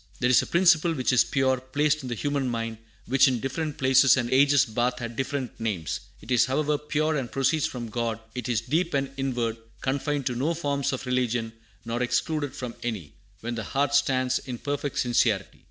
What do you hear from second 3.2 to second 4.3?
in different places